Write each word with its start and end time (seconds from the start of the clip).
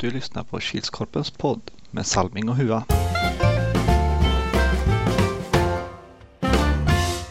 Du 0.00 0.10
lyssnar 0.10 0.42
på 0.42 0.60
Kilskorpens 0.60 1.30
podd 1.30 1.60
med 1.90 2.06
Salming 2.06 2.48
och 2.48 2.56
Hua. 2.56 2.84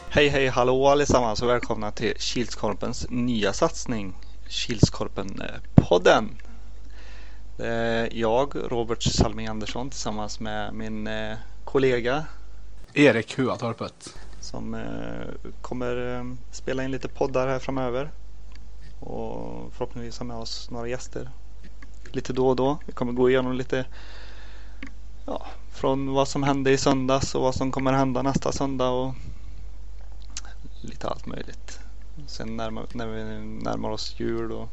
Hej 0.10 0.28
hej 0.28 0.48
hallå 0.48 0.88
allesammans 0.88 1.42
och 1.42 1.50
välkomna 1.50 1.92
till 1.92 2.14
Kilskorpens 2.18 3.08
nya 3.10 3.54
satsning 3.54 4.14
Kilskorpen-podden. 4.48 6.30
Det 7.58 7.68
är 7.68 8.10
jag, 8.14 8.56
Robert 8.56 9.04
Salming 9.04 9.48
Andersson 9.48 9.90
tillsammans 9.90 10.40
med 10.40 10.74
min 10.74 11.08
eh, 11.08 11.38
kollega 11.64 12.26
Erik 12.94 13.40
Huatorpet. 13.40 14.18
som 14.40 14.74
eh, 14.74 15.52
kommer 15.62 16.16
eh, 16.16 16.24
spela 16.52 16.84
in 16.84 16.92
lite 16.92 17.08
poddar 17.08 17.48
här 17.48 17.60
framöver. 17.60 18.12
Och 19.00 19.74
förhoppningsvis 19.74 20.20
ha 20.20 20.26
med 20.26 20.38
oss 20.38 20.72
några 20.72 20.88
gäster 20.88 21.30
lite 22.16 22.34
då 22.34 22.48
och 22.48 22.56
då. 22.56 22.78
Vi 22.86 22.94
kommer 22.94 23.14
gå 23.14 23.30
igenom 23.30 23.54
lite 23.54 23.86
ja, 25.26 25.46
från 25.72 26.14
vad 26.14 26.28
som 26.28 26.44
hände 26.44 26.72
i 26.72 26.78
söndags 26.78 27.36
och 27.36 27.42
vad 27.42 27.56
som 27.56 27.72
kommer 27.72 27.94
hända 27.94 28.22
nästa 28.22 28.52
söndag 28.52 28.90
och 28.90 29.14
lite 30.82 31.08
allt 31.08 31.26
möjligt. 31.26 31.80
Sen 32.28 32.58
närmar, 32.58 32.86
när 32.92 33.08
vi 33.08 33.24
närmar 33.64 33.90
oss 33.90 34.16
jul 34.18 34.52
och 34.52 34.70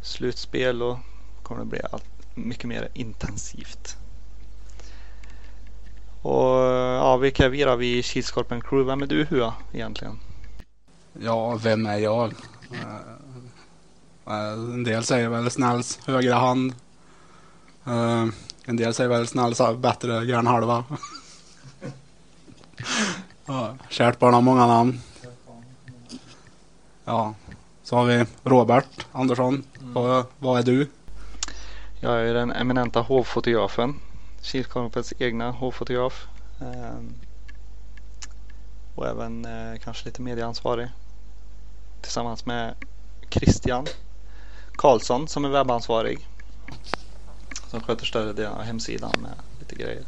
slutspel 0.00 0.82
och 0.82 0.98
kommer 1.42 1.60
det 1.60 1.66
bli 1.66 1.80
allt, 1.92 2.04
mycket 2.34 2.64
mer 2.64 2.88
intensivt. 2.94 3.96
Och 6.22 6.56
ja, 6.98 7.16
vilka 7.16 7.44
är 7.44 7.48
vi 7.48 7.62
då? 7.62 7.76
Vi 7.76 7.98
är 7.98 8.02
Kilskorpen 8.02 8.60
Crew. 8.60 8.90
Vem 8.90 9.02
är 9.02 9.06
du 9.06 9.24
Hua 9.24 9.54
egentligen? 9.72 10.18
Ja, 11.12 11.56
vem 11.56 11.86
är 11.86 11.98
jag? 11.98 12.34
En 14.34 14.84
del 14.84 15.04
säger 15.04 15.28
väl 15.28 15.50
snälls 15.50 15.98
högra 16.06 16.34
hand. 16.34 16.74
Eh, 17.86 18.26
en 18.64 18.76
del 18.76 18.94
säger 18.94 19.10
väl 19.10 19.26
snälls 19.26 19.60
bättre 19.76 20.24
hjärnhalva. 20.24 20.84
ja, 23.46 23.76
kärt 23.88 24.18
barn 24.18 24.34
har 24.34 24.40
många 24.40 24.66
namn. 24.66 25.00
Ja, 27.04 27.34
så 27.82 27.96
har 27.96 28.04
vi 28.04 28.24
Robert 28.42 29.06
Andersson. 29.12 29.64
Vad, 29.80 30.26
vad 30.38 30.58
är 30.58 30.62
du? 30.62 30.88
Jag 32.00 32.28
är 32.28 32.34
den 32.34 32.52
eminenta 32.52 33.00
hovfotografen. 33.00 33.94
Kilskorpens 34.42 35.12
egna 35.18 35.50
hovfotograf. 35.50 36.26
Ehm, 36.60 37.14
och 38.94 39.06
även 39.06 39.44
eh, 39.44 39.78
kanske 39.84 40.04
lite 40.04 40.22
medieansvarig. 40.22 40.88
Tillsammans 42.00 42.46
med 42.46 42.74
Christian 43.30 43.86
Karlsson 44.78 45.28
som 45.28 45.44
är 45.44 45.48
webbansvarig. 45.48 46.28
Som 47.70 47.80
sköter 47.80 48.06
större 48.06 48.32
delen 48.32 48.52
av 48.52 48.62
hemsidan 48.62 49.12
med 49.22 49.30
lite 49.58 49.74
grejer. 49.76 50.04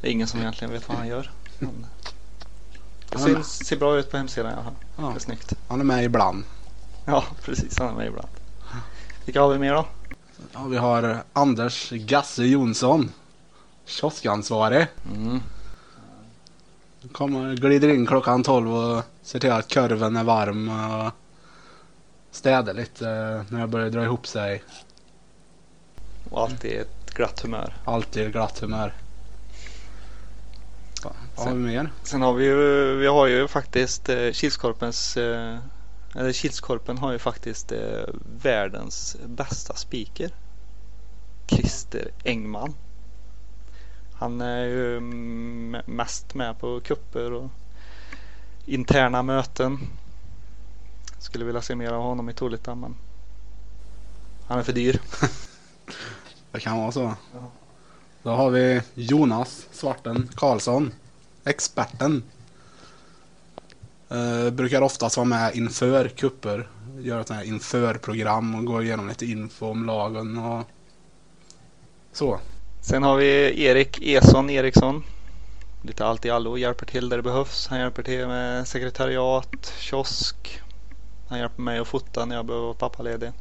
Det 0.00 0.08
är 0.08 0.12
ingen 0.12 0.28
som 0.28 0.40
egentligen 0.40 0.72
vet 0.72 0.88
vad 0.88 0.96
han 0.96 1.08
gör. 1.08 1.30
Men 1.58 1.86
det 3.08 3.28
med. 3.32 3.46
ser, 3.46 3.76
bra 3.76 3.98
ut 3.98 4.10
på 4.10 4.16
hemsidan 4.16 4.50
i 4.50 4.54
alla 4.54 4.64
fall. 4.64 4.74
Ja, 4.96 5.02
Det 5.08 5.14
är 5.14 5.18
snyggt. 5.18 5.52
han 5.68 5.80
är 5.80 5.84
med 5.84 6.04
ibland. 6.04 6.44
Ja, 7.04 7.24
precis. 7.44 7.78
Han 7.78 7.88
är 7.88 7.92
med 7.92 8.06
ibland. 8.06 8.28
Vilka 9.24 9.40
har 9.40 9.48
vi 9.48 9.58
mer 9.58 9.74
då? 9.74 9.86
Ja, 10.52 10.64
vi 10.64 10.76
har 10.76 11.22
Anders 11.32 11.90
Gasse 11.90 12.44
Jonsson. 12.44 13.12
Kioskansvarig. 13.86 14.86
Mm. 15.12 15.40
Kommer, 17.12 17.56
glider 17.56 17.88
in 17.88 18.06
klockan 18.06 18.42
12 18.42 18.74
och 18.74 19.02
ser 19.22 19.38
till 19.38 19.52
att 19.52 19.74
korven 19.74 20.16
är 20.16 20.24
varm 20.24 20.68
och 20.68 21.12
städar 22.30 22.74
lite 22.74 23.08
eh, 23.08 23.42
när 23.48 23.60
jag 23.60 23.68
börjar 23.68 23.90
dra 23.90 24.04
ihop 24.04 24.26
sig. 24.26 24.62
Och 26.30 26.40
alltid 26.42 26.80
ett 26.80 27.14
glatt 27.14 27.40
humör. 27.40 27.74
Alltid 27.84 28.32
glatt 28.32 28.58
humör. 28.58 28.92
Va- 31.04 31.12
Vad 31.36 31.46
har 31.46 31.54
vi 31.54 31.60
mer? 31.60 31.90
Sen 32.02 32.22
har 32.22 32.32
vi 32.34 32.44
ju, 32.44 32.94
vi 32.96 33.06
har 33.06 33.26
ju 33.26 33.48
faktiskt 33.48 34.08
eh, 34.08 34.32
Kilskorpens, 34.32 35.16
eh, 35.16 35.58
eller 36.14 36.32
Kilskorpen 36.32 36.98
har 36.98 37.12
ju 37.12 37.18
faktiskt 37.18 37.72
eh, 37.72 38.04
världens 38.24 39.16
bästa 39.26 39.74
speaker. 39.74 40.30
Christer 41.46 42.10
Engman. 42.24 42.74
Han 44.14 44.40
är 44.40 44.64
ju 44.64 44.96
mm, 44.96 45.82
mest 45.86 46.34
med 46.34 46.58
på 46.58 46.80
kupper 46.80 47.32
och 47.32 47.50
interna 48.64 49.22
möten. 49.22 49.78
Skulle 51.20 51.44
vilja 51.44 51.62
se 51.62 51.74
mer 51.74 51.92
av 51.92 52.02
honom 52.02 52.30
i 52.30 52.32
Tolita 52.32 52.74
men 52.74 52.96
han 54.46 54.58
är 54.58 54.62
för 54.62 54.72
dyr. 54.72 55.00
Det 56.52 56.60
kan 56.60 56.78
vara 56.78 56.92
så. 56.92 57.14
Ja. 57.32 57.50
Då 58.22 58.30
har 58.30 58.50
vi 58.50 58.82
Jonas 58.94 59.66
Svarten 59.72 60.28
Karlsson. 60.34 60.92
Experten. 61.44 62.22
Eh, 64.08 64.50
brukar 64.50 64.82
oftast 64.82 65.16
vara 65.16 65.24
med 65.24 65.56
inför 65.56 66.08
kupper. 66.08 66.68
Göra 66.98 67.20
ett 67.20 67.28
sånt 67.28 67.38
här 67.38 67.46
inför-program 67.46 68.54
och 68.54 68.64
gå 68.64 68.82
igenom 68.82 69.08
lite 69.08 69.26
info 69.26 69.66
om 69.66 69.86
lagen 69.86 70.38
och 70.38 70.64
så. 72.12 72.40
Sen 72.80 73.02
har 73.02 73.16
vi 73.16 73.62
Erik 73.64 73.98
Eson 74.02 74.50
Eriksson. 74.50 75.04
Lite 75.82 76.06
allt 76.06 76.24
i 76.24 76.30
allo, 76.30 76.56
hjälper 76.56 76.86
till 76.86 77.08
där 77.08 77.16
det 77.16 77.22
behövs. 77.22 77.66
Han 77.66 77.78
hjälper 77.78 78.02
till 78.02 78.26
med 78.26 78.68
sekretariat, 78.68 79.72
kiosk. 79.78 80.60
Han 81.30 81.38
hjälper 81.38 81.62
mig 81.62 81.78
att 81.78 81.88
fota 81.88 82.24
när 82.24 82.36
jag 82.36 82.46
behöver 82.46 82.64
vara 82.66 82.74
pappaledig. 82.74 83.32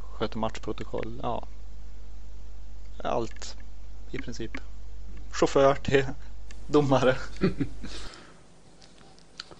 Sköter 0.00 0.38
matchprotokoll, 0.38 1.20
ja. 1.22 1.46
Allt 3.04 3.56
i 4.10 4.18
princip. 4.18 4.50
Chaufför 5.30 5.74
till 5.74 6.06
domare. 6.66 7.16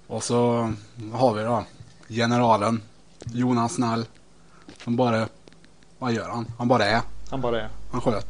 Och 0.07 0.23
så 0.23 0.73
har 1.13 1.35
vi 1.35 1.43
då 1.43 1.65
generalen 2.09 2.83
Jonas 3.25 3.75
Snäll. 3.75 4.07
Som 4.85 4.97
bara, 4.97 5.29
vad 5.99 6.13
gör 6.13 6.29
han? 6.29 6.47
Han 6.59 6.69
bara 6.69 6.87
är. 6.87 7.03
Han 7.31 7.41
bara 7.41 7.61
är 7.63 7.69
Han 7.91 8.01
sköt. 8.01 8.27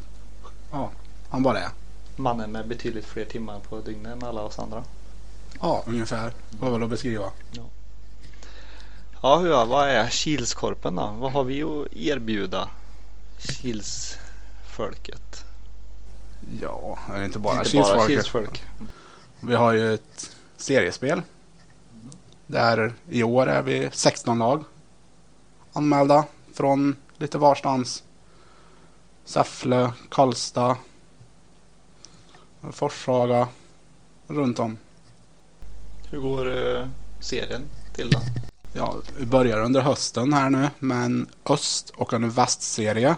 Ja, 0.72 0.90
han 1.30 1.42
bara 1.42 1.60
är. 1.60 1.68
mannen 2.16 2.52
med 2.52 2.68
betydligt 2.68 3.04
fler 3.06 3.24
timmar 3.24 3.60
på 3.60 3.80
dygnet 3.80 4.12
än 4.12 4.24
alla 4.28 4.42
oss 4.42 4.58
andra. 4.58 4.84
Ja, 5.60 5.82
ungefär. 5.86 6.32
Var 6.50 6.70
väl 6.70 6.82
att 6.82 6.90
beskriva. 6.90 7.30
Ja, 7.50 7.62
hur, 9.38 9.64
vad 9.64 9.88
är 9.88 10.08
Kilskorpen 10.08 10.96
då? 10.96 11.14
Vad 11.18 11.32
har 11.32 11.44
vi 11.44 11.62
att 11.62 11.96
erbjuda 11.96 12.68
Kilsfolket? 13.38 15.44
Ja, 16.60 16.98
det 17.12 17.24
inte 17.24 17.38
bara 17.38 17.58
Inte 17.58 17.76
bara 17.76 17.84
Kilsfolket. 17.84 18.06
Kilsfolk. 18.06 18.62
Vi 19.40 19.54
har 19.54 19.72
ju 19.72 19.94
ett 19.94 20.36
seriespel. 20.56 21.22
Där 22.46 22.94
i 23.08 23.22
år 23.22 23.46
är 23.46 23.62
vi 23.62 23.88
16 23.92 24.38
lag 24.38 24.64
anmälda 25.72 26.24
från 26.54 26.96
lite 27.16 27.38
varstans. 27.38 28.02
Säffle, 29.24 29.92
Karlstad, 30.08 30.76
Forshaga, 32.72 33.48
runt 34.26 34.58
om. 34.58 34.78
Hur 36.10 36.20
går 36.20 36.76
eh, 36.76 36.88
serien 37.20 37.62
till 37.94 38.10
då? 38.10 38.20
Ja, 38.76 38.94
vi 39.18 39.26
börjar 39.26 39.60
under 39.60 39.80
hösten 39.80 40.32
här 40.32 40.50
nu 40.50 40.70
med 40.78 41.04
en 41.04 41.26
öst 41.46 41.90
och 41.96 42.12
en 42.12 42.30
västserie. 42.30 43.16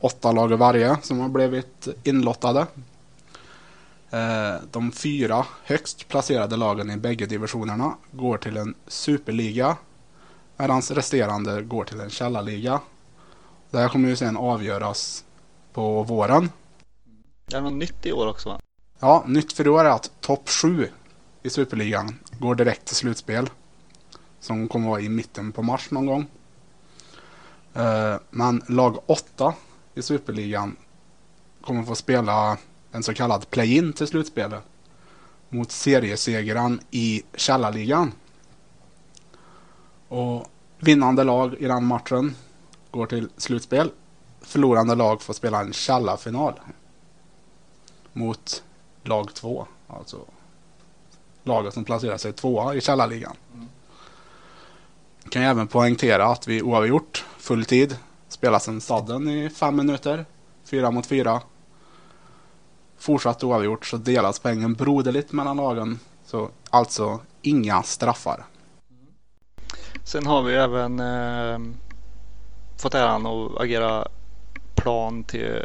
Åtta 0.00 0.32
lag 0.32 0.48
varje 0.48 0.96
som 1.02 1.20
har 1.20 1.28
blivit 1.28 1.88
inlottade. 2.04 2.66
Eh, 4.10 4.54
De 4.70 4.92
fyra 4.92 5.46
högst 5.64 6.08
placerade 6.08 6.56
lagen 6.56 6.90
i 6.90 6.96
bägge 6.96 7.26
divisionerna 7.26 7.96
går 8.10 8.38
till 8.38 8.56
en 8.56 8.74
superliga. 8.86 9.76
Medan 10.56 10.80
resterande 10.82 11.62
går 11.62 11.84
till 11.84 12.00
en 12.00 12.10
källarliga. 12.10 12.80
Det 13.70 13.78
här 13.78 13.88
kommer 13.88 14.08
ju 14.08 14.16
sen 14.16 14.36
avgöras 14.36 15.24
på 15.72 16.02
våren. 16.02 16.50
Det 17.46 17.56
är 17.56 17.60
något 17.60 17.72
nytt 17.72 18.06
i 18.06 18.12
år 18.12 18.26
också 18.28 18.48
va? 18.48 18.60
Ja, 18.98 19.24
nytt 19.26 19.52
för 19.52 19.66
i 19.66 19.68
år 19.70 19.84
är 19.84 19.90
att 19.90 20.10
topp 20.20 20.48
7 20.48 20.88
i 21.42 21.50
Superligan 21.50 22.18
går 22.38 22.54
direkt 22.54 22.84
till 22.86 22.96
slutspel. 22.96 23.50
Som 24.42 24.68
kommer 24.68 24.88
vara 24.88 25.00
i 25.00 25.08
mitten 25.08 25.52
på 25.52 25.62
mars 25.62 25.90
någon 25.90 26.06
gång. 26.06 26.26
Eh, 27.74 28.16
men 28.30 28.62
lag 28.68 28.98
8 29.06 29.54
i 29.94 30.02
Superligan 30.02 30.76
kommer 31.60 31.82
få 31.82 31.94
spela 31.94 32.58
en 32.92 33.02
så 33.02 33.14
kallad 33.14 33.50
play-in 33.50 33.92
till 33.92 34.06
slutspelet. 34.06 34.62
Mot 35.48 35.70
seriesegraren 35.70 36.80
i 36.90 37.22
Källarligan. 37.34 38.12
Och 40.08 40.46
vinnande 40.78 41.24
lag 41.24 41.54
i 41.54 41.66
den 41.66 41.86
matchen 41.86 42.34
går 42.90 43.06
till 43.06 43.28
slutspel. 43.36 43.90
Förlorande 44.40 44.94
lag 44.94 45.22
får 45.22 45.34
spela 45.34 45.60
en 45.60 45.72
källarfinal. 45.72 46.60
Mot 48.12 48.62
lag 49.02 49.34
2. 49.34 49.66
Alltså 49.86 50.18
laget 51.42 51.74
som 51.74 51.84
placerar 51.84 52.16
sig 52.16 52.32
tvåa 52.32 52.74
i 52.74 52.80
källarligan. 52.80 53.36
Mm. 53.54 53.68
Kan 55.28 55.42
jag 55.42 55.50
även 55.50 55.68
poängtera 55.68 56.26
att 56.26 56.48
vi 56.48 56.62
oavgjort 56.62 57.24
full 57.38 57.64
tid 57.64 57.96
spelas 58.28 58.68
en 58.68 58.80
sadden 58.80 59.28
i 59.28 59.50
fem 59.50 59.76
minuter. 59.76 60.26
Fyra 60.64 60.90
mot 60.90 61.06
fyra. 61.06 61.40
Fortsatt 62.98 63.44
oavgjort 63.44 63.86
så 63.86 63.96
delas 63.96 64.38
poängen 64.38 64.74
broderligt 64.74 65.32
mellan 65.32 65.56
lagen. 65.56 65.98
Så 66.26 66.50
alltså 66.70 67.20
inga 67.42 67.82
straffar. 67.82 68.44
Sen 70.04 70.26
har 70.26 70.42
vi 70.42 70.54
även 70.54 71.00
eh, 71.00 71.58
fått 72.78 72.94
äran 72.94 73.26
att 73.26 73.60
agera 73.60 74.08
plan 74.74 75.24
till 75.24 75.64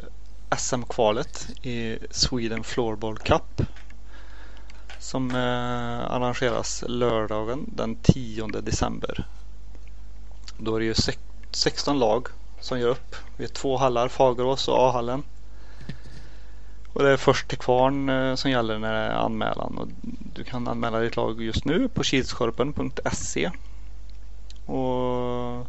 SM-kvalet 0.57 1.50
i 1.65 1.98
Sweden 2.12 2.63
Floorball 2.63 3.18
Cup. 3.18 3.62
Som 5.00 5.31
eh, 5.31 6.12
arrangeras 6.12 6.83
lördagen 6.88 7.65
den 7.68 7.95
10 7.95 8.48
december. 8.48 9.25
Då 10.57 10.75
är 10.75 10.80
det 10.80 10.86
ju 10.86 10.95
16 11.51 12.00
lag 12.00 12.27
som 12.59 12.80
gör 12.80 12.89
upp. 12.89 13.15
Vi 13.38 13.44
är 13.44 13.50
två 13.50 13.77
hallar, 13.77 14.07
Fagerås 14.07 14.68
och 14.68 14.75
A-hallen. 14.80 15.24
Och 16.94 17.04
det 17.04 17.09
är 17.09 17.18
först 17.18 17.48
till 17.48 17.57
kvarn 17.57 18.09
eh, 18.09 18.36
som 18.36 18.51
gäller 18.51 18.80
när 18.80 18.94
det 18.94 19.00
är 19.00 19.15
anmälan. 19.15 19.77
Och 19.77 19.88
du 20.36 20.44
kan 20.44 20.68
anmäla 20.68 21.00
ditt 21.00 21.15
lag 21.15 21.42
just 21.42 21.65
nu 21.65 21.88
på 21.88 22.04
kilskorpen.se. 22.04 23.51
Och 24.65 25.68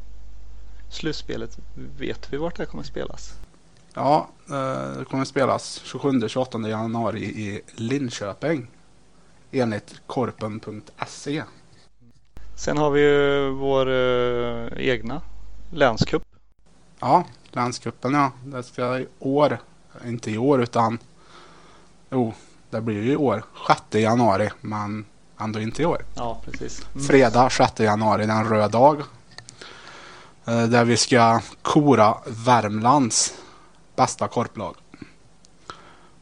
slutspelet, 0.88 1.58
vet 1.74 2.32
vi 2.32 2.36
vart 2.36 2.56
det 2.56 2.66
kommer 2.66 2.82
att 2.82 2.88
spelas? 2.88 3.34
Ja, 3.94 4.28
eh, 4.50 4.98
det 4.98 5.04
kommer 5.04 5.22
att 5.22 5.28
spelas 5.28 5.82
27-28 5.84 6.68
januari 6.68 7.24
i 7.24 7.60
Linköping. 7.74 8.66
Enligt 9.50 10.00
korpen.se. 10.06 11.42
Sen 12.58 12.78
har 12.78 12.90
vi 12.90 13.00
ju 13.00 13.50
vår 13.50 13.88
uh, 13.88 14.68
egna 14.76 15.22
länscup. 15.70 16.22
Ja, 17.00 17.24
länscupen 17.50 18.14
ja. 18.14 18.32
Det 18.44 18.62
ska 18.62 18.98
i 18.98 19.06
år, 19.18 19.58
inte 20.06 20.30
i 20.30 20.38
år 20.38 20.62
utan 20.62 20.98
jo, 22.10 22.34
det 22.70 22.80
blir 22.80 23.02
ju 23.02 23.12
i 23.12 23.16
år. 23.16 23.44
6 23.68 23.82
januari 23.90 24.50
men 24.60 25.04
ändå 25.40 25.60
inte 25.60 25.82
i 25.82 25.86
år. 25.86 26.04
Ja, 26.14 26.40
precis. 26.44 26.86
Mm. 26.94 27.06
Fredag 27.06 27.50
6 27.50 27.80
januari, 27.80 28.26
det 28.26 28.32
är 28.32 28.36
en 28.36 28.48
röd 28.48 28.70
dag. 28.70 29.02
Uh, 30.48 30.64
där 30.64 30.84
vi 30.84 30.96
ska 30.96 31.40
kora 31.62 32.14
Värmlands 32.26 33.34
bästa 33.96 34.28
korplag. 34.28 34.76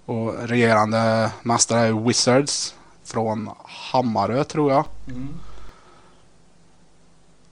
Och 0.04 0.34
regerande 0.48 1.30
mästare 1.42 1.80
är 1.80 1.92
Wizards 1.92 2.74
från 3.04 3.50
Hammarö 3.64 4.44
tror 4.44 4.72
jag. 4.72 4.84
Mm. 5.06 5.28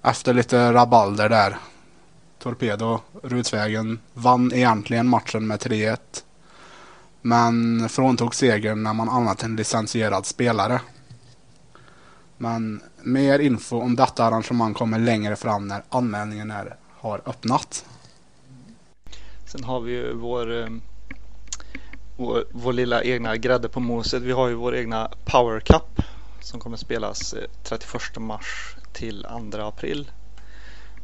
Efter 0.07 0.35
lite 0.35 0.73
rabalder 0.73 1.29
där. 1.29 1.59
Torpedo, 2.39 3.01
Rudsvägen, 3.23 4.01
vann 4.15 4.53
egentligen 4.55 5.09
matchen 5.09 5.47
med 5.47 5.59
3-1. 5.59 5.99
Men 7.21 7.89
fråntog 7.89 8.35
segern 8.35 8.83
när 8.83 8.93
man 8.93 9.09
annat 9.09 9.43
en 9.43 9.57
licensierad 9.57 10.27
spelare. 10.27 10.81
Men 12.37 12.83
mer 13.03 13.39
info 13.39 13.81
om 13.81 13.97
detta 13.97 14.25
arrangemang 14.25 14.75
kommer 14.75 14.99
längre 14.99 15.37
fram 15.37 15.69
när 15.69 15.83
anmälningen 15.89 16.51
är, 16.51 16.77
har 16.91 17.21
öppnat. 17.27 17.87
Sen 19.47 19.65
har 19.65 19.81
vi 19.81 19.93
ju 19.93 20.15
vår, 20.15 20.63
eh, 20.63 20.69
vår, 22.17 22.45
vår 22.53 22.73
lilla 22.73 23.03
egna 23.03 23.37
grädde 23.37 23.69
på 23.69 23.81
moset. 23.81 24.23
Vi 24.23 24.33
har 24.33 24.49
ju 24.49 24.55
vår 24.55 24.77
egna 24.77 25.11
Power 25.25 25.61
Cup 25.61 26.03
som 26.45 26.61
kommer 26.61 26.77
spelas 26.77 27.33
eh, 27.33 27.45
31 27.63 28.03
mars 28.19 28.77
till 28.93 29.27
2 29.53 29.61
april. 29.63 30.11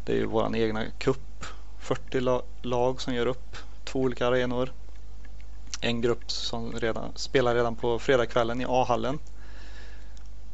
Det 0.05 0.13
är 0.13 0.17
ju 0.17 0.27
vår 0.27 0.57
egna 0.57 0.85
cup. 0.99 1.45
40 1.79 2.43
lag 2.63 3.01
som 3.01 3.15
gör 3.15 3.27
upp 3.27 3.57
två 3.85 4.01
olika 4.01 4.27
arenor. 4.27 4.73
En 5.81 6.01
grupp 6.01 6.31
som 6.31 6.73
redan, 6.73 7.13
spelar 7.17 7.55
redan 7.55 7.77
på 7.77 7.99
fredagskvällen 7.99 8.61
i 8.61 8.65
A-hallen. 8.69 9.19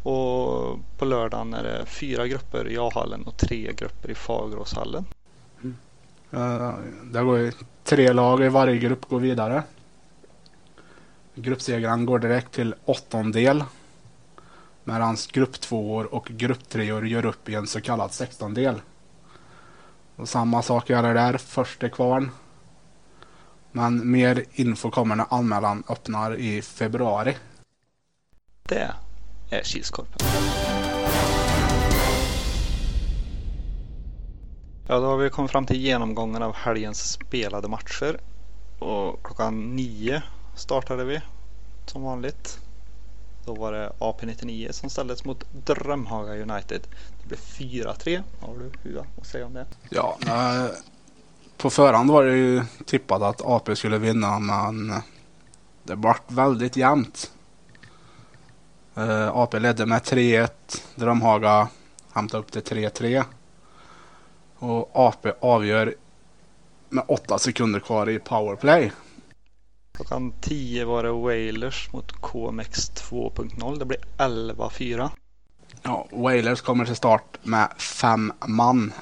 Och 0.02 0.78
på 0.98 1.04
lördagen 1.04 1.54
är 1.54 1.62
det 1.62 1.86
fyra 1.86 2.26
grupper 2.26 2.68
i 2.68 2.78
A-hallen 2.78 3.22
och 3.22 3.36
tre 3.36 3.72
grupper 3.76 4.10
i 4.10 4.14
Fageråshallen. 4.14 5.04
Mm. 5.62 5.76
Eh, 6.30 6.40
uh, 6.40 6.74
det 7.04 7.22
går 7.22 7.38
ju 7.38 7.52
tre 7.84 8.12
lag 8.12 8.44
i 8.44 8.48
varje 8.48 8.78
grupp 8.78 9.08
går 9.08 9.20
vidare. 9.20 9.62
Gruppsegraren 11.34 12.06
går 12.06 12.18
direkt 12.18 12.52
till 12.52 12.74
åttondel. 12.84 13.64
Medan 14.88 15.16
grupptvåor 15.32 16.14
och 16.14 16.26
grupptreor 16.26 17.06
gör 17.06 17.24
upp 17.24 17.48
i 17.48 17.54
en 17.54 17.66
så 17.66 17.80
kallad 17.80 18.12
sextondel. 18.12 18.80
Och 20.16 20.28
samma 20.28 20.62
sak 20.62 20.90
gäller 20.90 21.14
där, 21.14 21.38
först 21.38 21.80
till 21.80 21.90
kvarn. 21.90 22.30
Men 23.72 24.10
mer 24.10 24.44
info 24.52 24.90
kommer 24.90 25.16
när 25.16 25.26
anmälan 25.30 25.84
öppnar 25.88 26.34
i 26.36 26.62
februari. 26.62 27.36
Det 28.62 28.94
är 29.50 29.62
Kilskorpen. 29.62 30.18
Ja, 34.88 35.00
då 35.00 35.06
har 35.06 35.16
vi 35.16 35.30
kommit 35.30 35.50
fram 35.50 35.66
till 35.66 35.80
genomgången 35.80 36.42
av 36.42 36.54
helgens 36.54 37.12
spelade 37.12 37.68
matcher. 37.68 38.20
Och 38.78 39.26
klockan 39.26 39.76
nio 39.76 40.22
startade 40.56 41.04
vi 41.04 41.20
som 41.86 42.02
vanligt. 42.02 42.65
Då 43.46 43.54
var 43.54 43.72
det 43.72 43.92
AP99 43.98 44.72
som 44.72 44.90
ställdes 44.90 45.24
mot 45.24 45.44
Drömhaga 45.52 46.32
United. 46.32 46.80
Det 47.22 47.28
blev 47.28 47.38
4-3. 47.38 48.22
Har 48.40 48.54
du 48.54 48.90
Hua 48.90 49.06
att 49.20 49.26
säga 49.26 49.46
om 49.46 49.54
det? 49.54 49.66
Ja, 49.88 50.18
på 51.56 51.70
förhand 51.70 52.10
var 52.10 52.24
det 52.24 52.36
ju 52.36 52.62
tippat 52.86 53.22
att 53.22 53.42
AP 53.42 53.76
skulle 53.76 53.98
vinna 53.98 54.38
men 54.38 54.92
det 55.82 55.94
vart 55.94 56.32
väldigt 56.32 56.76
jämnt. 56.76 57.32
Eh, 58.94 59.28
AP 59.36 59.58
ledde 59.58 59.86
med 59.86 60.02
3-1. 60.02 60.50
Drömhaga 60.94 61.68
hämtade 62.12 62.42
upp 62.42 62.52
till 62.52 62.62
3-3. 62.62 63.24
Och 64.58 64.90
AP 64.92 65.32
avgör 65.40 65.94
med 66.88 67.04
8 67.08 67.38
sekunder 67.38 67.80
kvar 67.80 68.08
i 68.08 68.18
powerplay. 68.18 68.92
Klockan 69.96 70.32
10 70.40 70.84
var 70.84 71.02
det 71.02 71.12
Wailers 71.12 71.92
mot 71.92 72.12
KMX 72.12 72.90
2.0. 72.90 73.78
Det 73.78 73.84
blir 73.84 73.98
11-4. 74.18 75.10
Ja, 75.82 76.06
Wailers 76.12 76.60
kommer 76.60 76.84
till 76.84 76.96
start 76.96 77.38
med 77.42 77.68
fem 77.78 78.32
man. 78.46 78.92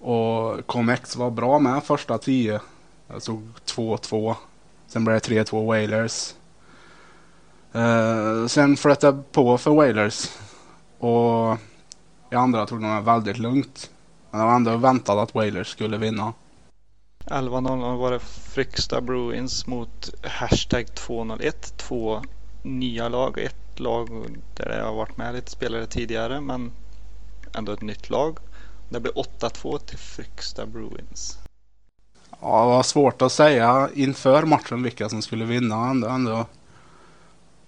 Och 0.00 0.66
KMX 0.66 1.16
var 1.16 1.30
bra 1.30 1.58
med 1.58 1.84
första 1.84 2.18
10. 2.18 2.60
Jag 3.08 3.22
såg 3.22 3.42
2-2. 3.66 4.34
Sen 4.86 5.04
blev 5.04 5.20
det 5.20 5.28
3-2 5.28 5.66
Wailers. 5.66 6.34
Uh, 7.74 8.46
sen 8.46 8.76
flyttade 8.76 9.16
det 9.16 9.22
på 9.32 9.58
för 9.58 9.70
Wailers. 9.70 10.38
Och 10.98 11.56
i 12.30 12.34
andra 12.34 12.66
tog 12.66 12.82
de 12.82 12.94
det 12.94 13.00
väldigt 13.00 13.38
lugnt. 13.38 13.90
Men 14.30 14.40
det 14.40 14.46
var 14.46 14.56
ändå 14.56 14.76
väntat 14.76 15.18
att 15.18 15.34
Wailers 15.34 15.68
skulle 15.68 15.96
vinna. 15.96 16.32
11.00 17.26 17.96
var 17.96 18.10
det 18.10 18.18
Fryksta 18.18 19.00
Bruins 19.00 19.66
mot 19.66 20.10
Hashtag 20.22 20.94
201. 20.94 21.72
Två 21.76 22.22
nya 22.62 23.08
lag. 23.08 23.38
Ett 23.38 23.80
lag 23.80 24.08
där 24.56 24.78
jag 24.78 24.84
har 24.84 24.94
varit 24.94 25.16
med 25.16 25.34
lite 25.34 25.50
spelare 25.50 25.86
tidigare 25.86 26.40
men 26.40 26.72
ändå 27.54 27.72
ett 27.72 27.82
nytt 27.82 28.10
lag. 28.10 28.38
Det 28.88 29.00
blev 29.00 29.14
8-2 29.14 29.78
till 29.78 29.98
Fryksta 29.98 30.66
Bruins. 30.66 31.38
Ja, 32.40 32.60
det 32.60 32.66
var 32.66 32.82
svårt 32.82 33.22
att 33.22 33.32
säga 33.32 33.90
inför 33.94 34.42
matchen 34.42 34.82
vilka 34.82 35.08
som 35.08 35.22
skulle 35.22 35.44
vinna. 35.44 35.90
Ändå, 35.90 36.08
ändå 36.08 36.46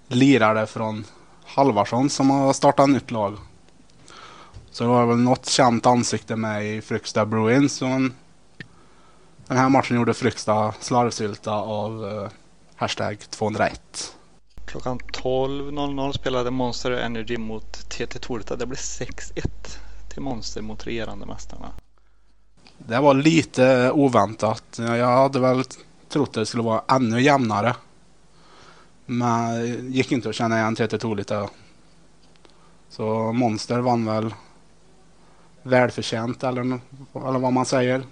lirade 0.08 0.66
från 0.66 1.04
Halvarsson 1.44 2.10
som 2.10 2.30
har 2.30 2.52
startat 2.52 2.88
nytt 2.88 3.10
lag. 3.10 3.36
Så 4.70 4.84
det 4.84 4.90
var 4.90 5.06
väl 5.06 5.16
något 5.16 5.46
känt 5.46 5.86
ansikte 5.86 6.36
med 6.36 6.66
i 6.66 6.80
Fryksta 6.80 7.26
Bruins. 7.26 7.72
Som 7.72 8.12
den 9.50 9.58
här 9.58 9.68
matchen 9.68 9.96
gjorde 9.96 10.14
Fryksta 10.14 10.74
slarvsylta 10.80 11.52
av 11.52 12.04
uh, 12.04 12.28
hashtag 12.76 13.18
201. 13.30 14.16
Klockan 14.64 14.98
12.00 14.98 16.12
spelade 16.12 16.50
Monster 16.50 16.90
Energy 16.90 17.36
mot 17.36 17.72
TT 17.72 18.18
Torita. 18.18 18.56
Det 18.56 18.66
blev 18.66 18.78
6-1 18.78 19.46
till 20.08 20.22
Monster 20.22 20.62
mot 20.62 20.86
regerande 20.86 21.26
mästarna. 21.26 21.72
Det 22.78 23.00
var 23.00 23.14
lite 23.14 23.90
oväntat. 23.90 24.64
Jag 24.78 25.06
hade 25.06 25.40
väl 25.40 25.64
trott 26.08 26.28
att 26.28 26.34
det 26.34 26.46
skulle 26.46 26.62
vara 26.62 26.82
ännu 26.88 27.22
jämnare. 27.22 27.76
Men 29.06 29.92
gick 29.92 30.12
inte 30.12 30.28
att 30.28 30.34
känna 30.34 30.58
igen 30.58 30.76
TT 30.76 30.98
Torita. 30.98 31.50
Så 32.88 33.32
Monster 33.32 33.78
vann 33.78 34.04
väl 34.04 34.34
välförtjänt 35.62 36.44
eller, 36.44 36.60
eller 37.14 37.38
vad 37.38 37.52
man 37.52 37.66
säger. 37.66 38.02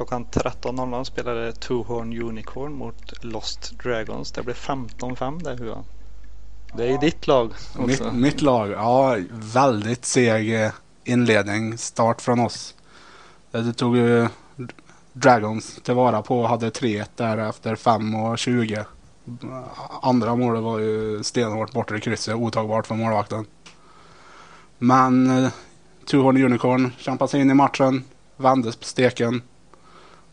Klockan 0.00 0.26
13.00 0.26 1.04
spelade 1.04 1.52
Two 1.52 1.82
Horn 1.86 2.22
Unicorn 2.22 2.72
mot 2.72 3.24
Lost 3.24 3.72
Dragons. 3.82 4.32
Det 4.32 4.42
blev 4.42 4.56
15-5 4.56 5.42
det 5.42 5.64
Hua. 5.64 5.84
Det 6.76 6.84
är 6.84 6.90
ja. 6.90 7.00
ditt 7.00 7.26
lag 7.26 7.52
Mitt, 7.78 8.12
mitt, 8.12 8.42
lag, 8.42 8.70
ja 8.70 9.16
väldigt 9.30 10.04
seg 10.04 10.70
inledning, 11.04 11.78
start 11.78 12.20
från 12.20 12.40
oss. 12.40 12.74
Det 13.50 13.72
tog 13.72 13.96
ju 13.96 14.28
Dragons 15.12 15.80
tillvara 15.82 16.22
på 16.22 16.40
och 16.40 16.48
hade 16.48 16.70
3 16.70 17.04
där 17.16 17.38
efter 17.38 17.76
5 17.76 18.14
och 18.14 18.38
20. 18.38 18.84
Andra 20.02 20.36
målet 20.36 20.62
var 20.62 20.78
ju 20.78 21.22
stenhårt 21.22 21.72
borta 21.72 21.96
i 21.96 22.00
krysset, 22.00 22.34
otagbart 22.34 22.86
för 22.86 22.94
målvakten. 22.94 23.46
Men 24.78 25.44
eh, 25.44 25.50
Tuhorn 26.06 26.44
Unicorn 26.44 26.92
kämpade 26.98 27.30
sig 27.30 27.40
in 27.40 27.50
i 27.50 27.54
matchen, 27.54 28.04
vände 28.36 28.72
på 28.72 28.84
steken 28.84 29.42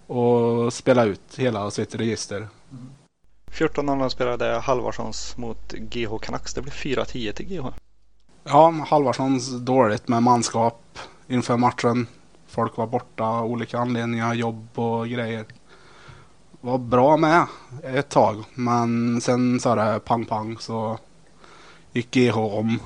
och 0.08 0.74
spelade 0.74 1.10
ut 1.10 1.36
hela 1.38 1.72
sitt 1.72 1.96
register. 1.96 2.48
14-0 3.52 4.10
spelade 4.10 4.60
Halvarssons 4.60 5.38
mot 5.38 5.74
GH 5.74 6.18
Canucks. 6.22 6.54
Det 6.54 6.62
blev 6.62 6.74
4-10 6.74 7.32
till 7.32 7.46
GH. 7.46 7.66
Ja, 8.44 8.70
Halvarssons 8.88 9.60
dåligt 9.60 10.08
med 10.08 10.24
manskap 10.24 11.00
inför 11.28 11.58
matchen. 11.58 12.08
Folk 12.48 12.78
var 12.78 12.88
borta 12.88 13.24
av 13.24 13.46
olika 13.46 13.80
anledningar, 13.80 14.34
jobb 14.34 14.68
och 14.76 15.08
grejer. 15.08 15.46
Var 16.62 16.78
bra 16.78 17.18
med 17.18 17.46
ett 17.84 18.10
tag, 18.10 18.44
men 18.54 19.22
sen 19.22 19.60
sa 19.60 19.76
det 19.76 20.00
pang 20.00 20.26
pang 20.26 20.58
så 20.60 20.98
gick 21.94 22.12
GH 22.12 22.38
om 22.38 22.80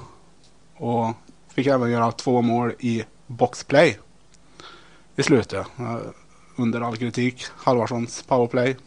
och 0.77 1.13
fick 1.47 1.67
även 1.67 1.91
göra 1.91 2.11
två 2.11 2.41
mål 2.41 2.73
i 2.79 3.03
boxplay 3.27 3.99
i 5.15 5.23
slutet. 5.23 5.67
Under 6.61 6.81
all 6.81 6.97
kritik. 6.97 7.45
Halvarssons 7.55 8.23
powerplay. 8.23 8.77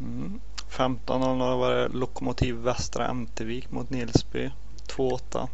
Mm. 0.00 0.40
15-0 0.70 1.58
var 1.58 1.70
det 1.70 1.88
Lokomotiv 1.88 2.54
Västra 2.54 3.08
Ämtervik 3.08 3.70
mot 3.70 3.90
Nilsby. 3.90 4.50
2-8. 4.96 5.48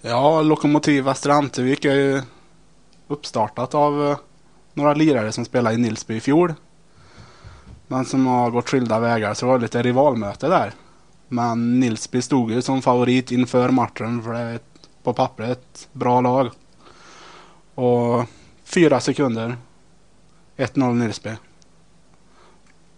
Ja, 0.00 0.42
Lokomotiv 0.42 1.04
Västra 1.04 1.34
Antevik 1.34 1.84
är 1.84 1.94
ju 1.94 2.22
uppstartat 3.08 3.74
av 3.74 4.06
eh, 4.06 4.18
några 4.74 4.94
lirare 4.94 5.32
som 5.32 5.44
spelade 5.44 5.74
i 5.74 5.78
Nilsby 5.78 6.16
i 6.16 6.20
fjol. 6.20 6.54
Men 7.86 8.04
som 8.04 8.26
har 8.26 8.50
gått 8.50 8.68
skilda 8.68 8.98
vägar 8.98 9.34
så 9.34 9.46
det 9.46 9.52
var 9.52 9.58
lite 9.58 9.82
rivalmöte 9.82 10.48
där. 10.48 10.72
Men 11.28 11.80
Nilsby 11.80 12.22
stod 12.22 12.50
ju 12.50 12.62
som 12.62 12.82
favorit 12.82 13.32
inför 13.32 13.68
matchen 13.68 14.22
för 14.22 14.32
det 14.32 14.38
är 14.38 14.60
på 15.02 15.12
pappret 15.12 15.50
ett 15.50 15.88
bra 15.92 16.20
lag. 16.20 16.50
Och 17.74 18.24
fyra 18.64 19.00
sekunder. 19.00 19.56
1-0 20.56 20.94
Nilsby. 20.94 21.30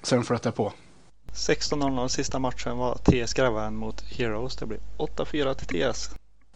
Sen 0.03 0.25
flöt 0.25 0.43
det 0.43 0.53
på. 0.53 0.73
16-0 1.33 2.09
sista 2.09 2.39
matchen 2.39 2.77
var 2.77 2.95
TS 2.95 3.35
Grävaren 3.35 3.77
mot 3.77 4.01
Heroes. 4.01 4.57
Det 4.57 4.67
blev 4.67 4.81
8-4 4.99 5.55
till 5.55 5.67
TS. 5.67 6.11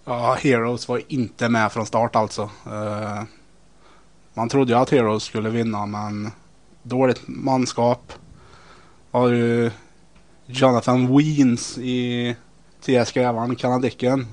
Ja, 0.04 0.36
Heroes 0.40 0.88
var 0.88 1.02
inte 1.08 1.48
med 1.48 1.72
från 1.72 1.86
start 1.86 2.16
alltså. 2.16 2.42
Eh, 2.66 3.22
man 4.34 4.48
trodde 4.48 4.72
ju 4.72 4.78
att 4.78 4.90
Heroes 4.90 5.22
skulle 5.22 5.50
vinna 5.50 5.86
men 5.86 6.30
dåligt 6.82 7.22
manskap. 7.26 8.12
Har 9.10 9.28
ju 9.28 9.70
Jonathan 10.46 11.16
Weens 11.16 11.78
i 11.78 12.36
TS 12.80 13.12
Grävaren, 13.12 13.56
kanadicken. 13.56 14.26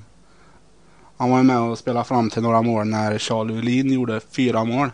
Han 1.16 1.30
var 1.30 1.38
ju 1.38 1.44
med 1.44 1.60
och 1.60 1.78
spelade 1.78 2.04
fram 2.04 2.30
till 2.30 2.42
några 2.42 2.62
mål 2.62 2.86
när 2.86 3.18
Charlie 3.18 3.58
Ulin 3.58 3.92
gjorde 3.92 4.20
fyra 4.20 4.64
mål. 4.64 4.90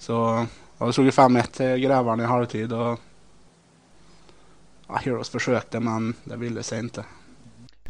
Så 0.00 0.46
ja, 0.78 0.86
det 0.86 0.92
stod 0.92 1.04
ju 1.04 1.10
5-1 1.10 1.42
till 1.42 1.76
Grävaren 1.86 2.20
i 2.20 2.24
halvtid 2.24 2.72
och 2.72 3.00
ja, 4.88 4.96
Heroes 4.96 5.28
försökte 5.28 5.80
men 5.80 6.14
det 6.24 6.36
ville 6.36 6.62
sig 6.62 6.78
inte. 6.78 7.04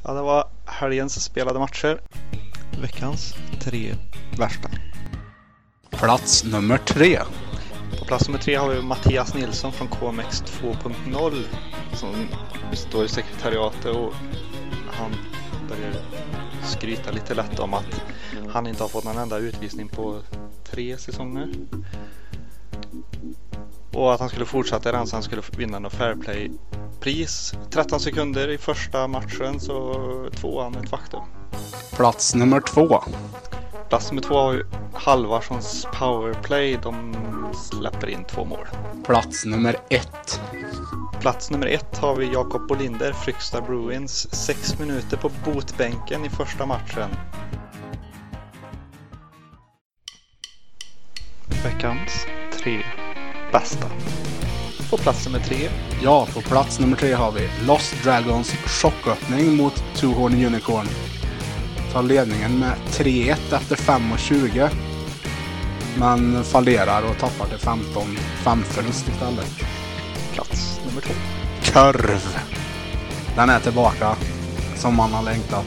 Ja, 0.04 0.12
det 0.12 0.22
var 0.22 0.48
helgens 0.64 1.24
spelade 1.24 1.58
matcher. 1.58 2.00
Veckans 2.82 3.34
tre 3.60 3.94
värsta. 4.38 4.68
Plats 5.90 6.44
nummer 6.44 6.78
tre. 6.78 7.18
På 7.98 8.04
plats 8.04 8.28
nummer 8.28 8.38
tre 8.38 8.54
har 8.54 8.68
vi 8.68 8.82
Mattias 8.82 9.34
Nilsson 9.34 9.72
från 9.72 9.88
KMX 9.88 10.42
2.0 10.42 11.44
som 11.94 12.14
står 12.72 13.04
i 13.04 13.08
sekretariatet 13.08 13.96
och 13.96 14.12
han 14.92 15.10
börjar 15.68 15.94
skryta 16.64 17.10
lite 17.10 17.34
lätt 17.34 17.58
om 17.58 17.74
att 17.74 18.02
han 18.48 18.66
inte 18.66 18.82
har 18.82 18.88
fått 18.88 19.04
någon 19.04 19.18
enda 19.18 19.38
utvisning 19.38 19.88
på 19.88 20.20
tre 20.70 20.98
säsonger. 20.98 21.48
Och 23.92 24.14
att 24.14 24.20
han 24.20 24.28
skulle 24.28 24.44
fortsätta 24.44 24.92
den 24.92 25.06
så 25.06 25.16
han 25.16 25.22
skulle 25.22 25.42
vinna 25.56 25.78
något 25.78 25.92
Fairplay-pris. 25.92 27.54
13 27.70 28.00
sekunder 28.00 28.48
i 28.48 28.58
första 28.58 29.06
matchen 29.06 29.60
så 29.60 29.94
tvåan 30.34 30.74
ett 30.74 30.90
faktum. 30.90 31.22
Plats 31.92 32.34
nummer 32.34 32.60
två. 32.60 33.02
Plats 33.88 34.10
nummer 34.10 34.22
två 34.22 34.34
har 34.34 34.52
ju 34.52 34.64
Halvarssons 34.94 35.86
powerplay. 35.92 36.78
De 36.82 37.14
släpper 37.70 38.08
in 38.08 38.24
två 38.24 38.44
mål. 38.44 38.66
Plats 39.04 39.44
nummer 39.44 39.76
ett. 39.88 40.40
Plats 41.20 41.50
nummer 41.50 41.66
ett 41.66 41.98
har 41.98 42.16
vi 42.16 42.32
Jakob 42.32 42.68
Bolinder, 42.68 43.12
Fryksta 43.12 43.60
Bruins. 43.60 44.34
Sex 44.34 44.78
minuter 44.78 45.16
på 45.16 45.30
botbänken 45.44 46.24
i 46.24 46.30
första 46.30 46.66
matchen. 46.66 47.10
Veckans 51.64 52.26
tre 52.62 52.82
bästa. 53.52 53.86
På 54.90 54.96
plats 54.96 55.26
nummer 55.26 55.38
tre. 55.38 55.68
Ja, 56.02 56.26
på 56.34 56.40
plats 56.40 56.80
nummer 56.80 56.96
tre 56.96 57.12
har 57.12 57.32
vi 57.32 57.48
Lost 57.66 57.94
Dragons 58.04 58.52
chocköppning 58.52 59.56
mot 59.56 59.84
Two 59.94 60.06
Horn 60.06 60.44
Unicorn. 60.44 60.86
Tar 61.92 62.02
ledningen 62.02 62.58
med 62.58 62.72
3-1 62.86 63.30
efter 63.54 63.76
5.20. 63.76 64.68
Men 65.98 66.44
fallerar 66.44 67.02
och 67.02 67.18
tappar 67.18 67.46
till 67.46 67.58
15-5 67.58 68.62
förlust 68.62 69.08
istället. 69.08 69.56
Plats 70.32 70.80
nummer 70.86 71.00
två. 71.00 71.14
Kurv. 71.62 72.38
Den 73.36 73.50
är 73.50 73.60
tillbaka 73.60 74.16
som 74.76 74.96
man 74.96 75.12
har 75.12 75.22
längtat. 75.22 75.66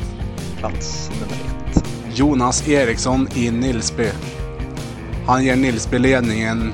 Plats 0.58 1.10
nummer 1.14 1.34
ett. 1.34 1.86
Jonas 2.18 2.68
Eriksson 2.68 3.28
i 3.36 3.52
Nilsby. 3.52 4.10
Han 5.27 5.44
ger 5.44 5.56
Nilsby 5.56 6.00
ledningen 6.00 6.74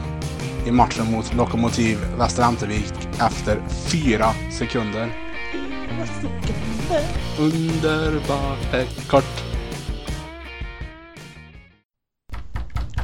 i 0.65 0.71
matchen 0.71 1.11
mot 1.11 1.33
Lokomotiv 1.33 1.97
Västra 2.17 2.45
Ämtervik 2.45 2.93
efter 3.21 3.61
fyra 3.91 4.25
sekunder. 4.51 5.09
Underbart 7.39 8.73
är 8.73 9.07
kort. 9.09 9.43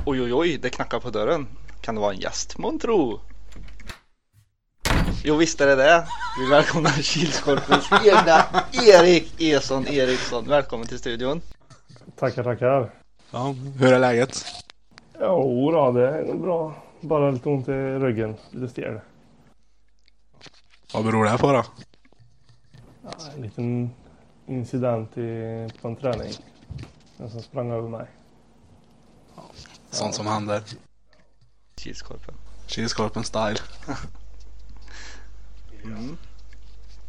Oj, 0.05 0.21
oj, 0.21 0.33
oj, 0.33 0.57
det 0.61 0.69
knackar 0.69 0.99
på 0.99 1.09
dörren. 1.09 1.47
Kan 1.81 1.95
det 1.95 2.01
vara 2.01 2.13
en 2.13 2.19
gäst, 2.19 2.57
månntro? 2.57 3.19
Jo, 5.23 5.35
visst 5.35 5.61
är 5.61 5.67
det 5.67 5.75
det. 5.75 6.07
Vi 6.39 6.49
välkomnar 6.49 6.91
Kilskorpens 6.91 7.89
egna 8.05 8.45
Erik 8.71 9.41
Eson 9.41 9.87
Eriksson. 9.87 10.45
Välkommen 10.47 10.87
till 10.87 10.99
studion. 10.99 11.41
Tackar, 12.19 12.43
tackar. 12.43 12.91
Ja, 13.31 13.55
hur 13.79 13.93
är 13.93 13.99
läget? 13.99 14.45
Jo 15.19 15.71
då, 15.71 15.91
det 15.91 16.09
är 16.09 16.25
nog 16.25 16.41
bra. 16.41 16.73
Bara 17.01 17.31
lite 17.31 17.49
ont 17.49 17.67
i 17.67 17.71
ryggen, 17.71 18.35
lite 18.51 18.67
stel. 18.67 18.99
Vad 20.93 21.05
beror 21.05 21.25
det 21.25 21.37
på 21.37 21.51
då? 21.51 21.63
Ja, 23.03 23.11
en 23.35 23.41
liten 23.41 23.89
incident 24.45 25.17
i, 25.17 25.67
på 25.81 25.87
en 25.87 25.95
träning. 25.95 26.31
Den 27.17 27.29
som 27.29 27.41
sprang 27.41 27.71
över 27.71 27.89
mig. 27.89 28.07
Sånt 29.89 30.15
som 30.15 30.27
händer. 30.27 30.63
Kilskorpen. 31.75 32.35
Kilskorpen 32.67 33.23
style. 33.23 33.59
Mm. 35.83 36.17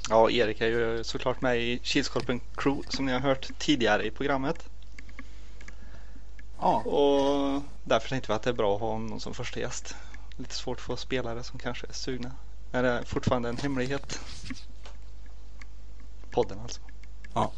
Ja, 0.08 0.30
Erik 0.30 0.60
är 0.60 0.66
ju 0.66 1.04
såklart 1.04 1.40
med 1.40 1.58
i 1.58 1.78
Kilskorpen 1.82 2.40
Crew 2.54 2.88
som 2.88 3.06
ni 3.06 3.12
har 3.12 3.20
hört 3.20 3.58
tidigare 3.58 4.06
i 4.06 4.10
programmet. 4.10 4.68
Ja. 6.60 6.76
Och 6.80 7.62
därför 7.84 8.08
tänkte 8.08 8.32
vi 8.32 8.36
att 8.36 8.42
det 8.42 8.50
är 8.50 8.54
bra 8.54 8.74
att 8.74 8.80
ha 8.80 8.92
honom 8.92 9.20
som 9.20 9.34
första 9.34 9.60
gäst. 9.60 9.96
Lite 10.36 10.54
svårt 10.54 10.76
att 10.78 10.84
få 10.84 10.96
spelare 10.96 11.42
som 11.42 11.58
kanske 11.58 11.86
är 11.86 11.92
sugna. 11.92 12.30
Är 12.72 12.82
det 12.82 13.02
fortfarande 13.06 13.48
en 13.48 13.56
hemlighet? 13.56 14.20
Podden 16.30 16.60
alltså. 16.60 16.80
ja. 17.34 17.52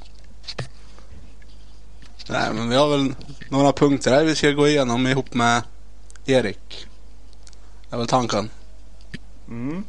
Nej, 2.31 2.55
men 2.55 2.69
vi 2.69 2.77
har 2.77 2.89
väl 2.89 3.15
några 3.51 3.73
punkter 3.73 4.11
här 4.11 4.25
vi 4.25 4.35
ska 4.37 4.51
gå 4.51 4.69
igenom 4.69 5.07
ihop 5.07 5.35
med 5.35 5.63
Erik. 6.27 6.87
Det 7.89 7.95
är 7.95 7.99
väl 7.99 8.07
tanken. 8.07 8.51
Mm. 9.49 9.85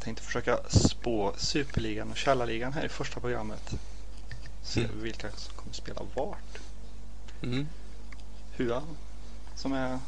Tänkte 0.00 0.22
försöka 0.24 0.58
spå 0.68 1.32
Superligan 1.36 2.10
och 2.10 2.16
Källarligan 2.16 2.72
här 2.72 2.84
i 2.84 2.88
första 2.88 3.20
programmet. 3.20 3.74
Se 4.62 4.80
Mm. 4.84 5.02
vilka 5.02 5.30
som 5.30 5.54
kommer 5.56 5.72
spela 5.72 6.00
vart. 6.14 6.58
Mm. 7.42 7.66
Hua 8.60 8.82
som 9.56 9.72
är 9.72 9.98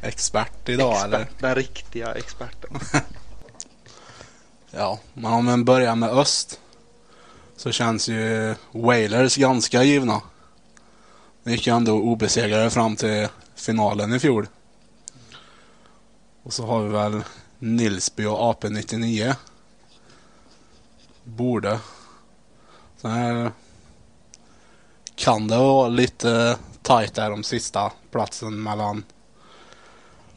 Expert 0.00 0.68
idag 0.68 0.92
expert, 0.92 1.04
eller? 1.06 1.28
den 1.38 1.54
riktiga 1.54 2.14
experten. 2.14 2.80
Ja, 4.70 4.98
men 5.14 5.32
om 5.32 5.44
man 5.44 5.64
börjar 5.64 5.94
med 5.94 6.08
öst 6.08 6.60
så 7.56 7.72
känns 7.72 8.08
ju 8.08 8.54
Wailers 8.72 9.36
ganska 9.36 9.82
givna. 9.82 10.22
De 11.42 11.50
gick 11.50 11.66
ju 11.66 11.76
ändå 11.76 11.92
obesegrade 11.92 12.70
fram 12.70 12.96
till 12.96 13.28
finalen 13.54 14.12
i 14.12 14.18
fjol. 14.18 14.48
Och 16.42 16.52
så 16.52 16.66
har 16.66 16.82
vi 16.82 16.88
väl 16.88 17.22
Nilsby 17.58 18.24
och 18.24 18.62
AP99. 18.62 19.34
Borde. 21.24 21.80
Sen 22.96 23.50
kan 25.14 25.48
det 25.48 25.56
vara 25.56 25.88
lite 25.88 26.58
tajt 26.90 27.14
där 27.14 27.32
om 27.32 27.42
sista 27.42 27.92
platsen 28.10 28.62
mellan 28.62 29.04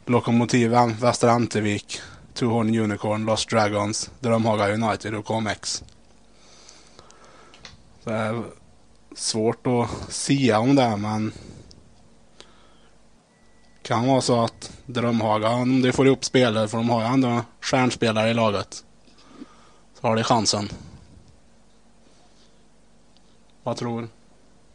Lokomotiven, 0.06 0.94
Västra 1.00 1.30
Antevik, 1.30 2.00
Tuhorn 2.34 2.78
Unicorn, 2.78 3.24
Lost 3.24 3.50
Dragons, 3.50 4.10
Drömhaga 4.20 4.74
United 4.74 5.14
och 5.14 5.24
KMX. 5.24 5.84
Så 8.04 8.10
det 8.10 8.16
är 8.16 8.44
svårt 9.14 9.66
att 9.66 10.12
sia 10.12 10.58
om 10.58 10.74
det 10.74 10.96
men 10.96 11.32
kan 13.82 14.06
vara 14.06 14.20
så 14.20 14.44
att 14.44 14.72
Drömhaga, 14.86 15.48
om 15.48 15.82
de 15.82 15.92
får 15.92 16.06
ihop 16.06 16.24
spelare, 16.24 16.68
för 16.68 16.78
de 16.78 16.90
har 16.90 17.00
ju 17.00 17.06
ändå 17.06 17.42
stjärnspelare 17.60 18.30
i 18.30 18.34
laget, 18.34 18.84
så 20.00 20.06
har 20.06 20.16
de 20.16 20.22
chansen. 20.22 20.68
Vad 23.62 23.76
tror 23.76 24.08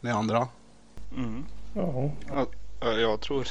ni 0.01 0.09
andra? 0.09 0.47
Mm. 1.17 1.45
Ja, 1.73 2.11
Ja, 2.29 2.47
jag 2.93 3.21
tror, 3.21 3.45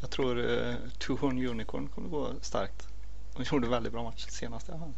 jag 0.00 0.10
tror 0.10 0.36
uh, 0.38 0.74
Two 0.98 1.12
Horn 1.20 1.46
Unicorn 1.46 1.88
kommer 1.88 2.08
gå 2.08 2.28
starkt. 2.40 2.88
De 3.36 3.42
gjorde 3.52 3.68
väldigt 3.68 3.92
bra 3.92 4.02
match 4.02 4.26
senast 4.28 4.68
i 4.68 4.72
alla 4.72 4.80
fall. 4.80 4.94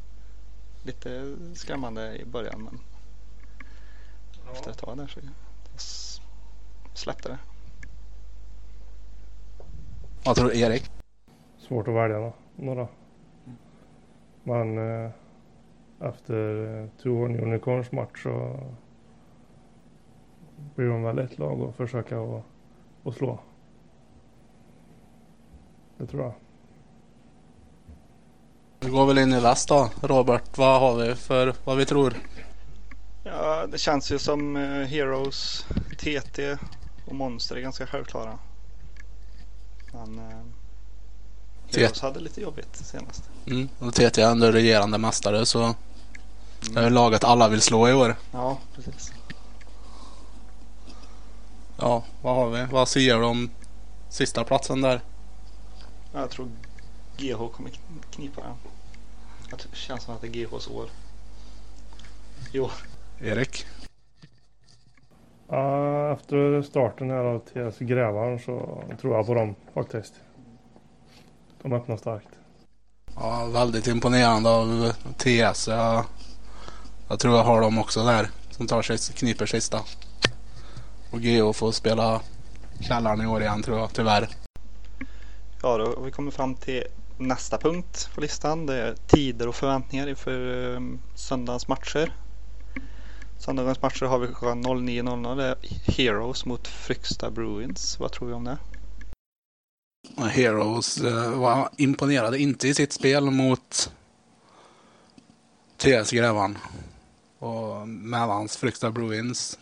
Lite 0.82 1.36
skrämmande 1.54 2.16
i 2.18 2.24
början 2.24 2.62
men 2.64 2.80
efter 4.52 4.70
ett 4.70 4.78
tag 4.78 4.96
där 4.96 5.06
så 5.06 5.20
släppte 6.94 7.28
det. 7.28 7.38
Vad 10.24 10.36
tror 10.36 10.54
Erik? 10.54 10.90
svårt 11.58 11.88
att 11.88 11.94
välja 11.94 12.18
nå- 12.18 12.34
några. 12.56 12.88
Men 14.42 14.78
eh, 14.78 15.10
efter 15.98 16.66
eh, 16.82 16.88
Two 17.02 17.08
Horn 17.08 17.40
Unicorns 17.40 17.92
match 17.92 18.22
så 18.22 18.60
blir 20.74 20.86
de 20.86 21.02
väl 21.02 21.18
ett 21.18 21.38
lag 21.38 21.62
att 21.62 21.76
försöka 21.76 22.20
att, 22.20 22.42
att 23.04 23.14
slå. 23.14 23.40
Det 25.98 26.06
tror 26.06 26.22
jag. 26.22 26.34
Vi 28.80 28.90
går 28.90 29.06
väl 29.06 29.18
in 29.18 29.32
i 29.32 29.40
väst 29.40 29.68
då. 29.68 29.90
Robert, 30.02 30.58
vad 30.58 30.80
har 30.80 30.94
vi 30.96 31.14
för 31.14 31.54
vad 31.64 31.76
vi 31.76 31.86
tror? 31.86 32.14
Ja, 33.24 33.66
det 33.66 33.78
känns 33.78 34.12
ju 34.12 34.18
som 34.18 34.56
eh, 34.56 34.62
Heroes, 34.86 35.66
TT 35.98 36.56
och 37.06 37.14
Monster 37.14 37.56
är 37.56 37.60
ganska 37.60 37.86
självklara. 37.86 38.38
Men 39.92 40.20
T- 41.70 41.80
Heroes 41.80 42.00
hade 42.00 42.20
lite 42.20 42.40
jobbigt 42.40 42.76
senast. 42.76 43.30
Mm. 43.46 43.68
Och 43.78 43.94
TT 43.94 44.22
är 44.22 44.30
ändå 44.30 44.50
regerande 44.50 44.98
mästare 44.98 45.46
så 45.46 45.74
det 46.74 46.80
är 46.80 46.90
laget 46.90 47.24
alla 47.24 47.48
vill 47.48 47.60
slå 47.60 47.88
i 47.88 47.92
år. 47.92 48.16
Ja, 48.32 48.58
precis. 48.74 49.12
Ja, 51.78 52.04
vad 52.22 52.34
har 52.36 52.50
vi? 52.50 52.66
Vad 52.72 52.88
säger 52.88 53.18
du 53.18 53.24
om 53.24 53.50
sista 54.08 54.44
platsen 54.44 54.80
där? 54.80 55.00
Jag 56.12 56.30
tror 56.30 56.48
GH 57.16 57.36
kommer 57.52 57.70
kn- 57.70 58.04
knipa 58.10 58.40
den. 58.40 58.54
Det 59.50 59.76
känns 59.76 60.02
som 60.02 60.14
att 60.14 60.20
det 60.20 60.26
är 60.26 60.30
GHs 60.30 60.68
år. 60.68 60.88
Jo, 62.52 62.70
Erik? 63.20 63.66
Ja, 65.48 66.12
efter 66.12 66.62
starten 66.62 67.10
här 67.10 67.24
av 67.24 67.38
TS 67.38 67.78
Grävaren 67.78 68.38
så 68.38 68.82
tror 69.00 69.16
jag 69.16 69.26
på 69.26 69.34
dem 69.34 69.54
faktiskt. 69.74 70.14
De 71.62 71.72
öppnar 71.72 71.96
starkt. 71.96 72.28
Ja, 73.16 73.46
väldigt 73.46 73.86
imponerande 73.86 74.50
av 74.50 74.92
TS. 75.16 75.68
Jag, 75.68 76.04
jag 77.08 77.20
tror 77.20 77.36
jag 77.36 77.44
har 77.44 77.60
dem 77.60 77.78
också 77.78 78.04
där. 78.04 78.30
Som 78.50 78.66
tar 78.66 78.82
sig, 78.82 78.98
kniper 78.98 79.46
sista. 79.46 79.80
Och 81.14 81.22
GO 81.22 81.52
får 81.52 81.72
spela 81.72 82.20
källaren 82.80 83.20
i 83.20 83.26
år 83.26 83.40
igen 83.42 83.62
tror 83.62 83.78
jag, 83.78 83.92
tyvärr. 83.92 84.28
ja 85.62 85.78
då 85.78 85.84
har 85.84 86.04
vi 86.04 86.10
kommit 86.10 86.34
fram 86.34 86.54
till 86.54 86.84
nästa 87.18 87.58
punkt 87.58 88.08
på 88.14 88.20
listan. 88.20 88.66
Det 88.66 88.74
är 88.74 88.94
tider 89.06 89.48
och 89.48 89.54
förväntningar 89.54 90.06
inför 90.06 90.38
um, 90.76 91.00
söndagens 91.14 91.68
matcher. 91.68 92.12
Söndagens 93.38 93.82
matcher 93.82 94.06
har 94.06 94.18
vi 94.18 94.26
klockan 94.26 94.64
09.00. 94.64 95.36
Det 95.36 95.44
är 95.44 95.56
Heroes 95.92 96.44
mot 96.44 96.68
Fryksta 96.68 97.30
Bruins. 97.30 98.00
Vad 98.00 98.12
tror 98.12 98.28
vi 98.28 98.34
om 98.34 98.44
det? 98.44 98.58
Heroes 100.28 101.00
eh, 101.00 101.30
var 101.30 101.68
imponerade 101.76 102.38
inte 102.38 102.68
i 102.68 102.74
sitt 102.74 102.92
spel 102.92 103.30
mot 103.30 103.92
TS 105.76 106.10
Grävan. 106.10 106.58
Och 107.38 107.88
Mellans 107.88 108.56
Fryksta 108.56 108.90
Bruins 108.90 109.58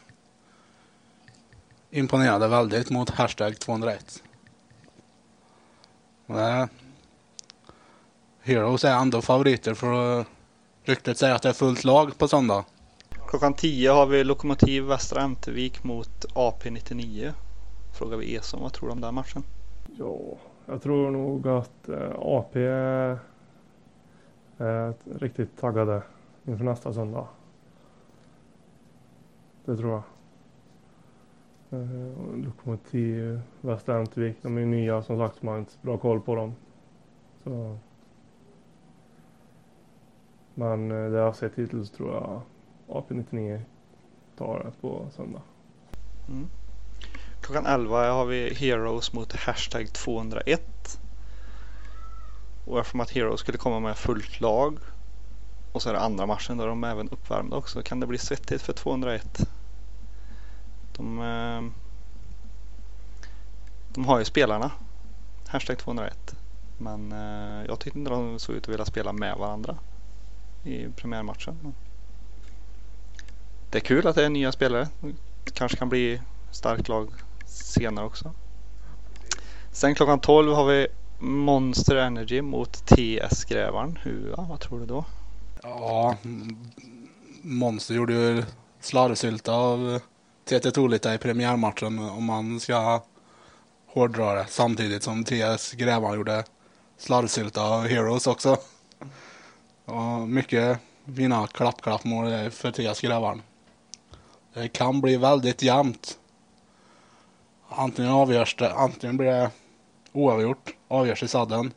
imponerade 1.93 2.49
väldigt 2.49 2.91
mot 2.91 3.11
hashtag 3.11 3.59
201. 3.59 4.23
Och 6.27 6.35
det, 6.35 6.69
Heroes 8.41 8.85
är 8.85 8.97
ändå 8.97 9.23
favoriter 9.23 9.75
för 9.75 10.25
ryktet 10.85 11.19
säger 11.19 11.35
att 11.35 11.43
det 11.43 11.49
är 11.49 11.53
fullt 11.53 11.85
lag 11.85 12.19
på 12.19 12.29
söndag. 12.29 12.65
Klockan 13.29 13.55
10 13.55 13.91
har 13.91 14.07
vi 14.07 14.25
Lokomotiv 14.25 14.83
Västra 14.83 15.23
Ämtervik 15.23 15.85
mot 15.85 16.25
AP99. 16.35 17.33
Frågar 17.99 18.17
vi 18.17 18.37
Eson 18.37 18.63
vad 18.63 18.73
tror 18.73 18.89
du 18.89 18.93
om 18.93 19.01
den 19.01 19.15
matchen? 19.15 19.43
Ja, 19.99 20.19
jag 20.67 20.83
tror 20.83 21.11
nog 21.11 21.49
att 21.49 21.89
eh, 21.89 22.11
AP 22.19 22.61
är, 22.61 23.19
är 24.59 24.95
riktigt 25.19 25.61
taggade 25.61 26.03
inför 26.47 26.65
nästa 26.65 26.93
söndag. 26.93 27.27
Det 29.65 29.77
tror 29.77 29.91
jag. 29.91 30.03
Eh, 31.73 32.37
Lokomotiv, 32.37 33.35
eh, 33.35 33.41
Västra 33.61 33.99
Ämtervik, 33.99 34.37
de 34.43 34.57
är 34.57 34.61
ju 34.61 34.67
nya 34.67 35.03
som 35.03 35.19
sagt, 35.19 35.39
så 35.39 35.47
man 35.47 35.53
har 35.53 35.59
inte 35.61 35.73
så 35.73 35.79
bra 35.83 35.99
koll 35.99 36.21
på 36.21 36.35
dem. 36.35 36.55
Så. 37.45 37.79
Men 40.55 40.91
eh, 40.91 41.11
det 41.11 41.19
jag 41.19 41.25
har 41.25 41.33
sett 41.33 41.55
hittills 41.55 41.91
tror 41.91 42.15
jag 42.15 42.43
AP99 42.89 43.61
tar 44.37 44.59
det 44.59 44.73
på 44.81 45.09
söndag. 45.17 45.43
Mm. 46.29 46.49
Klockan 47.41 47.67
11 47.67 48.13
har 48.13 48.25
vi 48.25 48.55
Heroes 48.55 49.13
mot 49.13 49.33
hashtag 49.33 49.93
201. 49.93 51.01
Och 52.65 52.79
eftersom 52.79 53.01
att 53.01 53.11
Heroes 53.11 53.41
skulle 53.41 53.59
komma 53.59 53.81
med 53.81 53.97
fullt 53.97 54.41
lag 54.41 54.79
och 55.73 55.83
så 55.83 55.89
är 55.89 55.93
det 55.93 56.01
andra 56.01 56.27
matchen 56.27 56.59
där 56.59 56.67
de 56.67 56.85
är 56.85 56.91
även 56.91 57.09
uppvärmda 57.09 57.57
också 57.57 57.83
kan 57.83 58.01
det 58.01 58.07
bli 58.07 58.19
svettigt 58.19 58.63
för 58.63 58.73
201. 58.73 59.49
De, 60.97 61.19
eh, 61.19 61.71
de 63.89 64.05
har 64.05 64.19
ju 64.19 64.25
spelarna. 64.25 64.71
Hashtag 65.47 65.79
201. 65.79 66.35
Men 66.79 67.13
eh, 67.13 67.67
jag 67.67 67.81
tyckte 67.81 67.99
inte 67.99 68.11
de 68.11 68.39
såg 68.39 68.57
ut 68.57 68.63
att 68.63 68.69
vilja 68.69 68.85
spela 68.85 69.13
med 69.13 69.37
varandra 69.37 69.79
i 70.65 70.89
premiärmatchen. 70.89 71.75
Det 73.71 73.79
är 73.79 73.81
kul 73.81 74.07
att 74.07 74.17
det 74.17 74.25
är 74.25 74.31
nya 74.31 74.53
spelare. 74.53 74.89
Det 75.45 75.51
kanske 75.55 75.79
kan 75.79 75.89
bli 75.89 76.21
starkt 76.51 76.89
lag 76.89 77.11
senare 77.47 78.07
också. 78.07 78.33
Sen 79.71 79.95
klockan 79.95 80.21
12 80.21 80.53
har 80.53 80.65
vi 80.65 80.87
Monster 81.19 81.97
Energy 81.97 82.43
mot 82.43 82.87
TS 82.87 83.45
Grävaren. 83.45 83.99
Hua, 84.03 84.35
ja, 84.37 84.47
vad 84.49 84.61
tror 84.61 84.81
du 84.81 84.87
då? 84.87 85.05
Ja, 85.63 86.17
Monster 87.43 87.95
gjorde 87.95 88.13
ju 88.13 88.45
slarvsylta 88.81 89.53
av 89.53 90.01
TT 90.45 90.71
Tolita 90.71 91.15
i 91.15 91.19
premiärmatchen 91.19 91.99
om 91.99 92.25
man 92.25 92.61
ska 92.61 93.03
hårdra 93.87 94.35
det. 94.35 94.47
Samtidigt 94.49 95.03
som 95.03 95.25
TS 95.25 95.73
Grävan 95.73 96.15
gjorde 96.15 96.45
slarvsylta 96.97 97.63
av 97.63 97.87
Heroes 97.87 98.27
också. 98.27 98.57
Och 99.85 100.29
mycket 100.29 100.79
fina 101.17 101.47
klapp-klapp-mål 101.47 102.51
för 102.51 102.71
TS 102.71 103.01
Grävan. 103.01 103.43
Det 104.55 104.69
kan 104.69 105.01
bli 105.01 105.17
väldigt 105.17 105.63
jämnt. 105.63 106.19
Antingen 107.69 108.11
avgörs 108.11 108.57
det, 108.57 108.73
antingen 108.73 109.17
blir 109.17 109.31
det 109.31 109.51
oavgjort, 110.13 110.75
avgörs 110.89 111.23
i 111.23 111.29
sadden. 111.29 111.73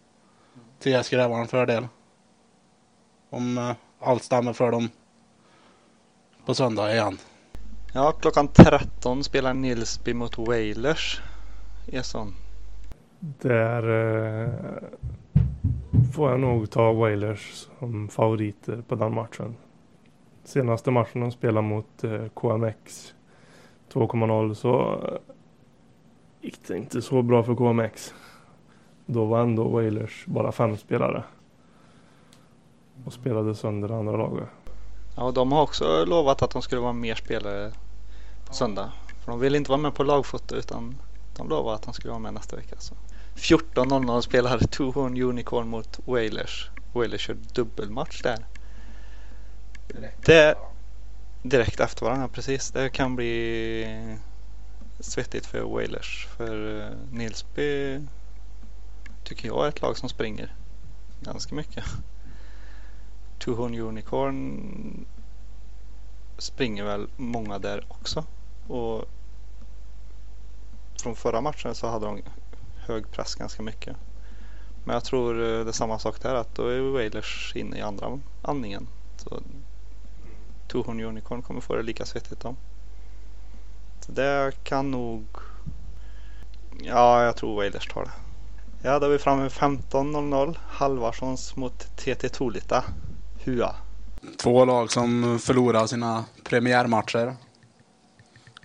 TS 0.80 1.10
Grävan 1.10 1.48
fördel. 1.48 1.88
Om 3.30 3.58
eh, 3.58 3.72
allt 4.00 4.24
stämmer 4.24 4.54
för 4.54 4.72
dem 4.72 4.90
på 6.46 6.56
söndag 6.56 6.94
igen. 6.94 7.18
Ja, 7.98 8.12
klockan 8.12 8.48
13 8.48 9.24
spelar 9.24 9.54
Nilsby 9.54 10.14
mot 10.14 10.38
Wailers. 10.38 11.22
Eson. 11.88 12.34
Där 13.20 13.84
eh, 14.44 14.50
får 16.14 16.32
jag 16.32 16.40
nog 16.40 16.70
ta 16.70 16.94
Wailers 16.94 17.68
som 17.80 18.10
favoriter 18.10 18.84
på 18.88 18.96
den 18.96 19.14
matchen. 19.14 19.56
Senaste 20.44 20.92
matchen 20.92 21.22
de 21.22 21.32
spelade 21.32 21.68
mot 21.68 22.04
eh, 22.04 22.26
KMX 22.34 23.14
2,0 23.94 24.54
så 24.54 25.00
gick 26.42 26.68
det 26.68 26.78
inte 26.78 27.02
så 27.02 27.22
bra 27.22 27.44
för 27.44 27.56
KMX. 27.56 28.14
Då 29.06 29.26
var 29.26 29.42
ändå 29.42 29.64
Wailers 29.68 30.26
bara 30.26 30.52
fem 30.52 30.78
spelare. 30.78 31.24
Och 33.06 33.14
spelade 33.14 33.56
sönder 33.56 33.90
andra 33.90 34.18
laget. 34.18 34.50
Ja, 35.16 35.24
och 35.24 35.34
de 35.34 35.52
har 35.52 35.62
också 35.62 36.06
lovat 36.06 36.42
att 36.42 36.52
de 36.52 36.62
skulle 36.62 36.82
vara 36.82 36.94
mer 36.94 37.16
spelare 37.16 37.72
söndag. 38.52 38.92
För 39.24 39.32
de 39.32 39.40
vill 39.40 39.56
inte 39.56 39.72
vara 39.72 39.82
med 39.82 39.96
på 39.96 40.04
lagfoto 40.04 40.56
utan 40.56 40.98
de 41.36 41.50
lovar 41.50 41.76
att 41.76 41.82
de 41.82 41.94
skulle 41.94 42.12
vara 42.12 42.20
med 42.20 42.34
nästa 42.34 42.56
vecka. 42.56 42.76
Så. 42.80 42.96
14.00 43.36 44.22
spelade 44.22 44.68
Tuhorn 44.68 45.22
Unicorn 45.22 45.68
mot 45.68 46.00
Wailers. 46.06 46.70
Wailers 46.94 47.22
kör 47.22 47.38
dubbelmatch 47.54 48.22
där. 48.22 48.46
Det, 50.26 50.56
direkt 51.42 51.80
efter 51.80 52.06
varandra, 52.06 52.28
precis. 52.28 52.72
Det 52.72 52.90
kan 52.90 53.16
bli 53.16 54.18
svettigt 55.00 55.46
för 55.46 55.62
Wailers. 55.62 56.28
För 56.38 56.82
eh, 56.82 56.98
Nilsby 57.12 58.00
tycker 59.24 59.48
jag 59.48 59.66
är 59.66 59.70
ett 59.70 59.82
lag 59.82 59.98
som 59.98 60.10
springer 60.10 60.56
ganska 61.20 61.56
mycket. 61.56 61.86
Tuhorn 63.40 63.80
Unicorn 63.80 65.06
springer 66.38 66.84
väl 66.84 67.08
många 67.16 67.60
där 67.60 67.86
också. 67.88 68.26
Och 68.68 69.06
från 71.02 71.16
förra 71.16 71.42
matchen 71.42 71.76
så 71.76 71.88
hade 71.88 72.06
de 72.06 72.22
hög 72.78 73.12
press 73.12 73.36
ganska 73.36 73.64
mycket. 73.64 73.98
Men 74.84 74.94
jag 74.94 75.04
tror 75.04 75.34
eh, 75.34 75.64
det 75.64 75.70
är 75.70 75.72
samma 75.72 76.00
sak 76.00 76.22
där 76.22 76.36
att 76.36 76.56
då 76.56 76.68
är 76.68 76.80
Wailers 76.80 77.54
inne 77.56 77.78
i 77.78 77.82
andra 77.82 78.20
andningen. 78.42 78.88
Så 79.18 79.42
Tohorn 80.68 81.02
Unicorn 81.02 81.42
kommer 81.42 81.62
få 81.62 81.76
det 81.76 81.84
lika 81.84 82.06
svettigt 82.06 82.42
då. 82.42 82.56
Så 84.00 84.12
det 84.12 84.52
kan 84.64 84.92
nog... 84.92 85.26
Ja, 86.82 87.24
jag 87.24 87.36
tror 87.36 87.56
Wailers 87.56 87.88
tar 87.88 88.04
det. 88.04 88.12
Ja, 88.82 89.00
då 89.00 89.06
är 89.06 89.10
vi 89.10 89.18
framme 89.18 89.48
15.00. 89.48 90.58
Halvarssons 90.68 91.56
mot 91.56 91.88
TT 91.96 92.30
Tolita. 92.30 92.84
Hua. 93.44 93.76
Två 94.38 94.66
lag 94.66 94.92
som 94.92 95.40
förlorar 95.40 95.88
sina 95.88 96.26
premiärmatcher. 96.44 97.36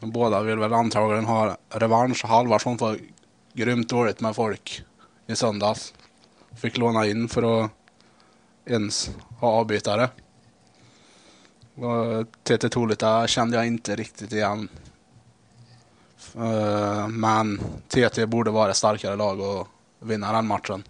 Båda 0.00 0.42
vill 0.42 0.58
väl 0.58 0.72
antagligen 0.72 1.24
ha 1.24 1.56
revansch. 1.68 2.24
Halvarsson 2.24 2.76
var 2.76 2.98
grymt 3.52 3.88
dåligt 3.88 4.20
med 4.20 4.36
folk 4.36 4.82
i 5.26 5.36
söndags. 5.36 5.94
Fick 6.56 6.76
låna 6.76 7.06
in 7.06 7.28
för 7.28 7.64
att 7.64 7.70
ens 8.66 9.10
ha 9.38 9.48
avbytare. 9.48 10.08
TT 12.42 12.68
Tolita 12.68 13.26
kände 13.26 13.56
jag 13.56 13.66
inte 13.66 13.96
riktigt 13.96 14.32
igen. 14.32 14.68
Eh, 16.34 17.08
men 17.08 17.60
TT 17.88 18.26
borde 18.26 18.50
vara 18.50 18.70
ett 18.70 18.76
starkare 18.76 19.16
lag 19.16 19.40
och 19.40 19.68
vinna 19.98 20.32
den 20.32 20.46
matchen. 20.46 20.84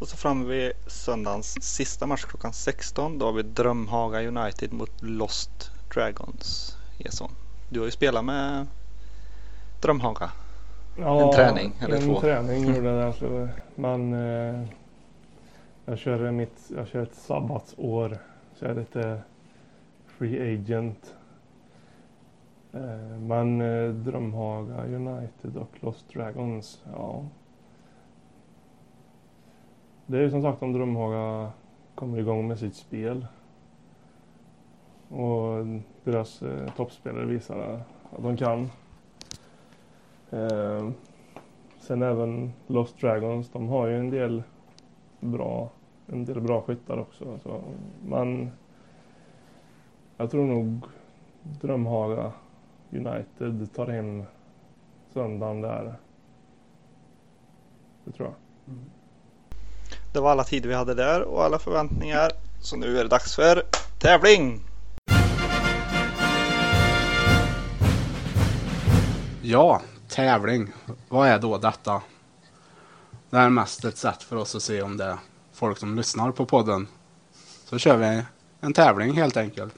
Och 0.00 0.08
så 0.08 0.16
framme 0.16 0.44
vid 0.44 0.72
söndagens 0.86 1.62
sista 1.62 2.06
match 2.06 2.24
klockan 2.24 2.52
16. 2.52 3.18
Då 3.18 3.26
har 3.26 3.32
vi 3.32 3.42
Drömhaga 3.42 4.22
United 4.22 4.72
mot 4.72 5.02
Lost 5.02 5.70
Dragons. 5.94 6.76
Eson. 6.98 7.30
Du 7.72 7.80
har 7.80 7.84
ju 7.84 7.90
spelat 7.90 8.24
med 8.24 8.66
Drömhaga. 9.80 10.30
Ja, 10.98 11.22
En 11.22 11.32
träning 11.32 11.72
eller 11.80 11.96
en 11.96 12.02
två. 12.02 12.20
träning 12.20 12.64
gjorde 12.74 12.88
jag 12.88 12.98
där. 12.98 13.12
Så, 13.12 13.48
men 13.74 14.12
eh, 14.12 14.68
jag, 15.84 15.98
kör 15.98 16.30
mitt, 16.30 16.70
jag 16.76 16.88
kör 16.88 17.02
ett 17.02 17.14
sabbatsår. 17.14 18.18
Så 18.54 18.64
jag 18.64 18.70
är 18.70 18.74
lite 18.74 19.22
free 20.06 20.54
agent. 20.54 21.14
Eh, 22.72 23.18
men 23.18 23.60
eh, 23.60 23.90
Drömhaga 23.90 24.84
United 24.84 25.56
och 25.56 25.70
Lost 25.80 26.12
Dragons, 26.12 26.82
ja. 26.92 27.24
Det 30.06 30.16
är 30.16 30.22
ju 30.22 30.30
som 30.30 30.42
sagt 30.42 30.62
om 30.62 30.72
Drömhaga 30.72 31.50
kommer 31.94 32.18
igång 32.18 32.48
med 32.48 32.58
sitt 32.58 32.76
spel. 32.76 33.26
Och 35.12 35.66
deras 36.04 36.42
eh, 36.42 36.74
toppspelare 36.76 37.24
visar 37.24 37.84
att 38.10 38.22
de 38.22 38.36
kan. 38.36 38.70
Eh, 40.30 40.90
sen 41.80 42.02
även 42.02 42.52
Lost 42.66 43.00
Dragons, 43.00 43.50
de 43.50 43.68
har 43.68 43.86
ju 43.86 43.98
en 43.98 44.10
del 44.10 44.42
bra, 45.20 45.70
en 46.06 46.24
del 46.24 46.40
bra 46.40 46.62
skyttar 46.62 46.98
också. 46.98 47.38
Så, 47.42 47.62
men 48.04 48.50
jag 50.16 50.30
tror 50.30 50.46
nog 50.46 50.84
Drömhaga 51.42 52.32
United 52.90 53.74
tar 53.74 53.86
hem 53.86 54.24
söndagen 55.12 55.60
där. 55.60 55.94
Det 58.04 58.12
tror 58.12 58.28
jag. 58.28 58.34
Mm. 58.74 58.90
Det 60.12 60.20
var 60.20 60.30
alla 60.30 60.44
tider 60.44 60.68
vi 60.68 60.74
hade 60.74 60.94
där 60.94 61.22
och 61.22 61.44
alla 61.44 61.58
förväntningar. 61.58 62.30
Så 62.60 62.76
nu 62.76 62.98
är 62.98 63.02
det 63.02 63.10
dags 63.10 63.36
för 63.36 63.62
tävling! 64.00 64.71
Ja, 69.52 69.80
tävling. 70.08 70.72
Vad 71.08 71.28
är 71.28 71.38
då 71.38 71.58
detta? 71.58 72.02
Det 73.30 73.36
är 73.36 73.50
mest 73.50 73.84
ett 73.84 73.96
sätt 73.96 74.22
för 74.22 74.36
oss 74.36 74.54
att 74.54 74.62
se 74.62 74.82
om 74.82 74.96
det 74.96 75.04
är 75.04 75.16
folk 75.52 75.78
som 75.78 75.96
lyssnar 75.96 76.30
på 76.30 76.46
podden. 76.46 76.88
Så 77.64 77.78
kör 77.78 77.96
vi 77.96 78.22
en 78.60 78.72
tävling 78.72 79.12
helt 79.12 79.36
enkelt. 79.36 79.74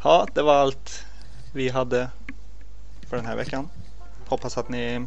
Ja, 0.04 0.28
det 0.34 0.42
var 0.42 0.56
allt 0.56 1.06
vi 1.54 1.70
hade 1.70 2.10
för 3.10 3.18
den 3.18 3.26
här 3.26 3.36
veckan. 3.36 3.70
Hoppas 4.28 4.58
att 4.58 4.70
ni 4.70 5.06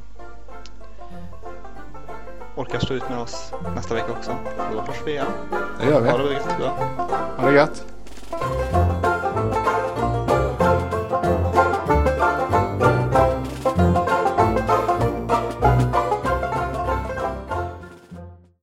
orkar 2.56 2.78
stå 2.78 2.94
ut 2.94 3.08
med 3.08 3.18
oss 3.18 3.52
nästa 3.74 3.94
vecka 3.94 4.12
också. 4.12 4.36
Då 4.72 4.80
hörs 4.80 4.96
vi 5.06 5.10
igen. 5.10 5.26
Det 5.80 5.86
gör 5.86 6.00
vi. 6.00 6.10
Ha 6.10 6.18
det 6.18 6.32
gött. 6.32 6.44
Ha 7.36 7.50
det 7.50 7.56
gött. 7.56 7.84